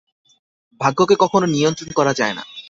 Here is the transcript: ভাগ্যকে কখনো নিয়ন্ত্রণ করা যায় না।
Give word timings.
ভাগ্যকে 0.81 1.15
কখনো 1.15 1.45
নিয়ন্ত্রণ 1.47 1.89
করা 1.93 2.13
যায় 2.13 2.33
না। 2.37 2.43